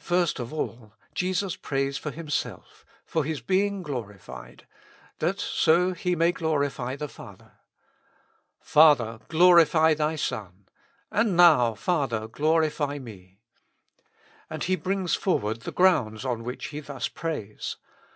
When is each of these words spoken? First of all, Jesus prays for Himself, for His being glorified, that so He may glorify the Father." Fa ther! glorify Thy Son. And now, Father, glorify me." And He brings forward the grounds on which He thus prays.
First 0.00 0.40
of 0.40 0.52
all, 0.52 0.94
Jesus 1.14 1.54
prays 1.54 1.96
for 1.96 2.10
Himself, 2.10 2.84
for 3.06 3.22
His 3.24 3.40
being 3.40 3.84
glorified, 3.84 4.66
that 5.20 5.38
so 5.38 5.92
He 5.92 6.16
may 6.16 6.32
glorify 6.32 6.96
the 6.96 7.06
Father." 7.08 7.52
Fa 8.74 8.96
ther! 8.98 9.20
glorify 9.28 9.94
Thy 9.94 10.16
Son. 10.16 10.66
And 11.12 11.36
now, 11.36 11.74
Father, 11.76 12.26
glorify 12.26 12.98
me." 12.98 13.38
And 14.50 14.64
He 14.64 14.74
brings 14.74 15.14
forward 15.14 15.60
the 15.60 15.70
grounds 15.70 16.24
on 16.24 16.42
which 16.42 16.70
He 16.70 16.80
thus 16.80 17.06
prays. 17.06 17.76